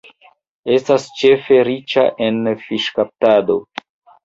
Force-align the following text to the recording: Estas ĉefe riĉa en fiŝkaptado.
Estas 0.75 1.05
ĉefe 1.19 1.59
riĉa 1.69 2.07
en 2.31 2.41
fiŝkaptado. 2.65 3.61